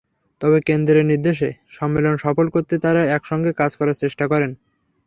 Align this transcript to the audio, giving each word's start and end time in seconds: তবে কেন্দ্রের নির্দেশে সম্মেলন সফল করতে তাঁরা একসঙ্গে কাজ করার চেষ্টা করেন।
তবে 0.41 0.57
কেন্দ্রের 0.61 1.05
নির্দেশে 1.05 1.49
সম্মেলন 1.69 2.15
সফল 2.17 2.45
করতে 2.49 2.75
তাঁরা 2.77 3.01
একসঙ্গে 3.17 3.51
কাজ 3.53 3.71
করার 3.79 3.99
চেষ্টা 4.03 4.25
করেন। 4.27 4.51